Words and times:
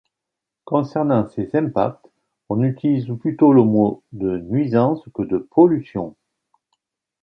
Concernant 0.65 1.27
ces 1.27 1.55
impacts, 1.55 2.09
on 2.49 2.63
utilise 2.63 3.05
plutôt 3.19 3.53
le 3.53 3.61
mot 3.61 4.01
de 4.13 4.39
nuisance 4.39 5.07
que 5.13 5.21
de 5.21 5.37
pollution. 5.37 6.15